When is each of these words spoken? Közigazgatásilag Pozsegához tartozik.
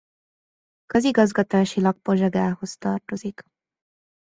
Közigazgatásilag 0.85 1.99
Pozsegához 2.01 2.77
tartozik. 2.77 3.43